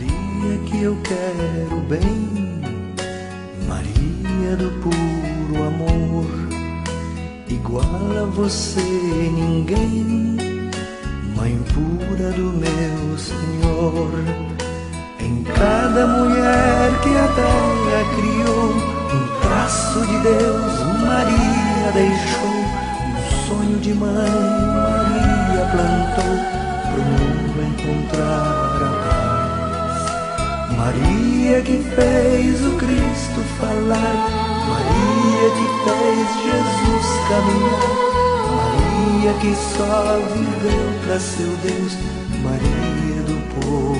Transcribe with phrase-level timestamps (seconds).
[0.00, 2.62] Maria que eu quero bem,
[3.68, 6.26] Maria do puro amor,
[7.46, 10.70] igual a você ninguém,
[11.36, 14.10] Mãe pura do meu Senhor.
[15.18, 18.72] Em cada mulher que a terra criou,
[19.12, 22.56] um traço de Deus, Maria deixou,
[23.04, 26.36] um sonho de mãe, Maria plantou,
[26.90, 29.19] pro mundo encontrar a paz.
[30.80, 34.16] Maria que fez o Cristo falar,
[34.66, 37.92] Maria que fez Jesus caminhar.
[38.56, 41.92] Maria que só viveu para seu Deus,
[42.42, 43.99] Maria do povo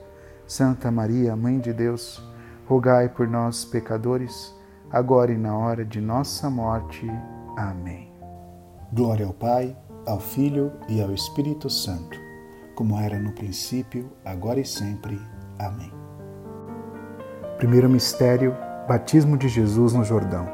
[0.51, 2.21] Santa Maria, Mãe de Deus,
[2.67, 4.53] rogai por nós, pecadores,
[4.91, 7.09] agora e na hora de nossa morte.
[7.55, 8.11] Amém.
[8.91, 9.73] Glória ao Pai,
[10.05, 12.19] ao Filho e ao Espírito Santo,
[12.75, 15.17] como era no princípio, agora e sempre.
[15.57, 15.93] Amém.
[17.55, 18.53] Primeiro mistério:
[18.89, 20.49] Batismo de Jesus no Jordão.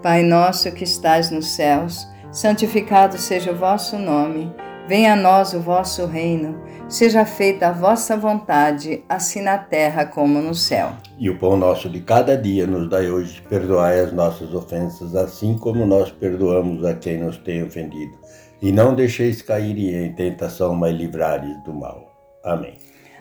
[0.00, 4.54] Pai nosso que estais nos céus, santificado seja o vosso nome.
[4.86, 6.62] Venha a nós o vosso reino.
[6.90, 10.92] Seja feita a vossa vontade, assim na terra como no céu.
[11.18, 13.42] E o pão nosso de cada dia nos dai hoje.
[13.48, 18.12] Perdoai as nossas ofensas, assim como nós perdoamos a quem nos tem ofendido.
[18.60, 22.12] E não deixeis cair em tentação, mas livrai do mal.
[22.44, 22.76] Amém.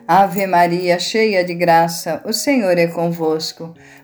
[0.06, 3.73] Ave Maria, cheia de graça, o Senhor é convosco.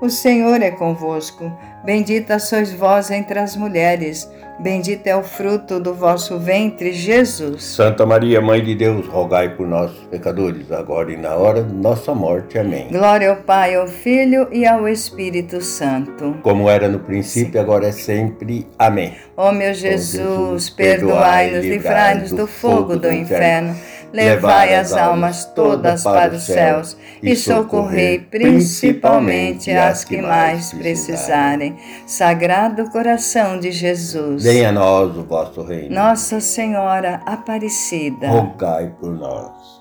[0.00, 1.52] o Senhor é convosco.
[1.84, 7.64] Bendita sois vós entre as mulheres, bendito é o fruto do vosso ventre, Jesus.
[7.64, 12.14] Santa Maria, Mãe de Deus, rogai por nós, pecadores, agora e na hora de nossa
[12.14, 12.58] morte.
[12.58, 12.88] Amém.
[12.90, 16.36] Glória ao Pai, ao Filho e ao Espírito Santo.
[16.42, 17.58] Como era no princípio, Sim.
[17.58, 18.66] agora é sempre.
[18.78, 19.14] Amém.
[19.34, 23.70] Ó meu Jesus, Jesus perdoai-nos, livrai-nos do fogo do inferno.
[23.70, 31.76] inferno levai as almas todas para os céus e socorrei principalmente as que mais precisarem.
[32.06, 35.94] Sagrado coração de Jesus, venha a nós o vosso reino.
[35.94, 39.80] Nossa Senhora Aparecida, rogai por nós.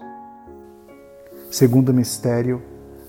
[1.51, 2.61] Segundo mistério,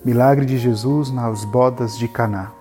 [0.04, 2.59] milagre de Jesus nas bodas de Caná.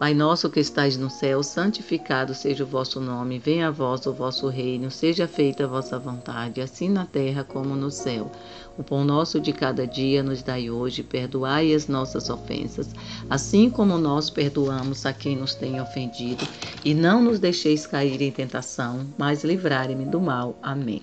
[0.00, 4.14] Pai nosso que estais no céu, santificado seja o vosso nome, venha a vós o
[4.14, 8.32] vosso reino, seja feita a vossa vontade, assim na terra como no céu.
[8.78, 12.88] O pão nosso de cada dia nos dai hoje, perdoai as nossas ofensas,
[13.28, 16.48] assim como nós perdoamos a quem nos tem ofendido,
[16.82, 20.58] e não nos deixeis cair em tentação, mas livrai-me do mal.
[20.62, 21.02] Amém.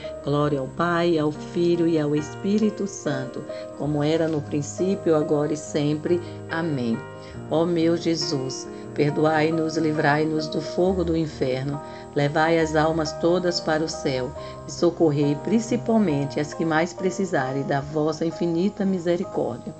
[0.23, 3.43] Glória ao Pai, ao Filho e ao Espírito Santo,
[3.77, 6.21] como era no princípio, agora e sempre.
[6.49, 6.97] Amém.
[7.49, 11.79] Ó meu Jesus, Perdoai-nos, livrai-nos do fogo do inferno,
[12.13, 14.29] levai as almas todas para o céu
[14.67, 19.73] e socorrei principalmente as que mais precisarem da vossa infinita misericórdia.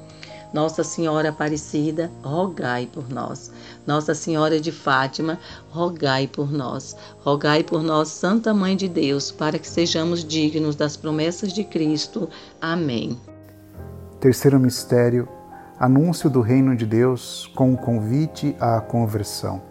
[0.53, 3.51] Nossa Senhora Aparecida, rogai por nós.
[3.86, 5.39] Nossa Senhora de Fátima,
[5.70, 6.96] rogai por nós.
[7.24, 12.29] Rogai por nós, Santa Mãe de Deus, para que sejamos dignos das promessas de Cristo.
[12.60, 13.20] Amém.
[14.20, 15.27] Terceiro mistério
[15.79, 19.70] anúncio do reino de Deus com o convite à conversão.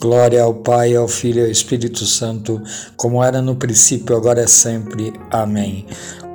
[0.00, 2.60] Glória ao Pai, ao Filho e ao Espírito Santo,
[2.96, 5.12] como era no princípio, agora é sempre.
[5.30, 5.86] Amém.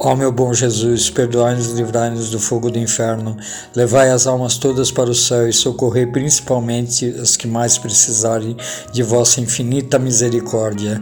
[0.01, 3.35] Ó meu bom Jesus, perdoai-nos e livrai-nos do fogo do inferno,
[3.75, 8.55] levai as almas todas para o céu e socorrei principalmente as que mais precisarem
[8.93, 11.01] de vossa infinita misericórdia.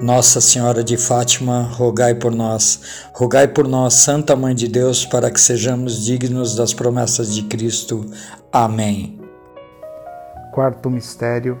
[0.00, 2.80] Nossa Senhora de Fátima, rogai por nós.
[3.12, 8.06] Rogai por nós, Santa Mãe de Deus, para que sejamos dignos das promessas de Cristo.
[8.50, 9.20] Amém.
[10.50, 11.60] Quarto mistério,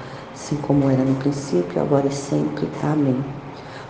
[0.41, 2.67] assim como era no princípio, agora e sempre.
[2.81, 3.23] Amém.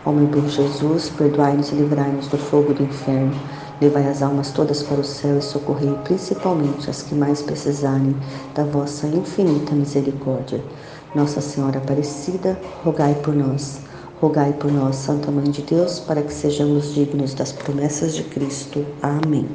[0.06, 3.34] Ó meu Jesus, perdoai-nos e livrai-nos do fogo do inferno
[3.82, 8.16] Levai as almas todas para o céu e socorrei principalmente as que mais precisarem
[8.54, 10.64] da vossa infinita misericórdia.
[11.16, 13.80] Nossa Senhora Aparecida, rogai por nós.
[14.22, 18.86] Rogai por nós, Santa Mãe de Deus, para que sejamos dignos das promessas de Cristo.
[19.02, 19.50] Amém.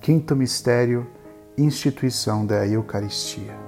[0.00, 1.04] Quinto mistério,
[1.56, 3.67] instituição da Eucaristia.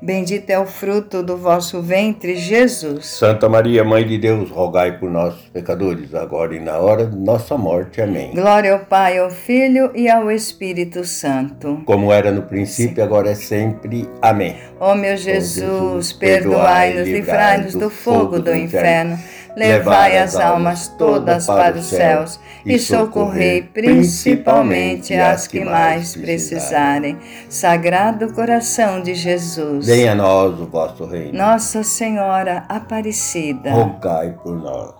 [0.00, 3.06] Bendito é o fruto do vosso ventre, Jesus.
[3.06, 7.58] Santa Maria, Mãe de Deus, rogai por nós, pecadores, agora e na hora de nossa
[7.58, 8.00] morte.
[8.00, 8.30] Amém.
[8.32, 11.82] Glória ao Pai, ao Filho e ao Espírito Santo.
[11.84, 14.08] Como era no princípio, agora é sempre.
[14.22, 14.56] Amém.
[14.78, 19.18] Ó meu Jesus, perdoai-nos, livrai-nos do fogo do inferno
[19.58, 27.18] levai as almas todas para os céus e socorrei principalmente as que mais precisarem.
[27.48, 31.36] Sagrado coração de Jesus, venha a nós o vosso reino.
[31.36, 34.94] Nossa Senhora Aparecida, rogai por nós.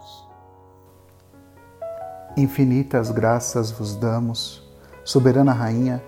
[2.36, 4.62] Infinitas graças vos damos,
[5.04, 6.02] soberana rainha,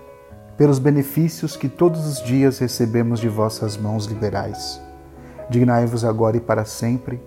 [0.57, 4.81] pelos benefícios que todos os dias recebemos de vossas mãos liberais.
[5.49, 7.19] Dignai-vos agora e para sempre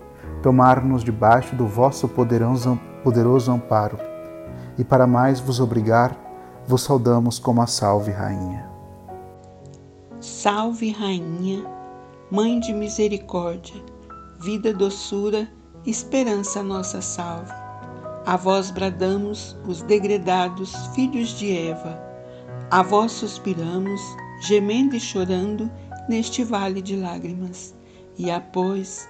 [0.45, 3.97] tomar-nos debaixo do vosso poderoso amparo.
[4.77, 6.15] E para mais vos obrigar,
[6.67, 8.69] vos saudamos como a Salve Rainha.
[10.19, 11.65] Salve Rainha,
[12.29, 13.81] Mãe de misericórdia,
[14.39, 15.47] vida, doçura,
[15.83, 17.51] esperança nossa salve.
[18.23, 21.99] A vós bradamos, os degredados filhos de Eva.
[22.69, 23.99] A vós suspiramos,
[24.41, 25.71] gemendo e chorando
[26.07, 27.73] neste vale de lágrimas.
[28.15, 29.09] E após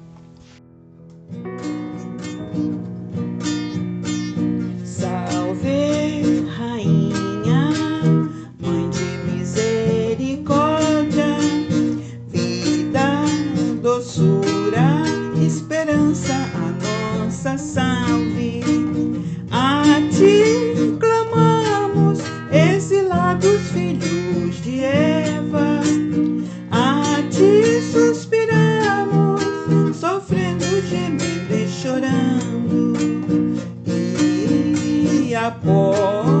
[35.41, 36.40] Em nome